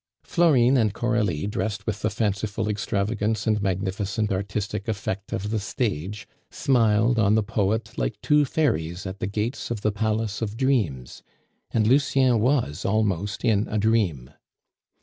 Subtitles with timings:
[0.23, 6.27] Florine and Coralie, dressed with the fanciful extravagance and magnificent artistic effect of the stage,
[6.49, 11.21] smiled on the poet like two fairies at the gates of the Palace of Dreams.
[11.69, 14.31] And Lucien was almost in a dream.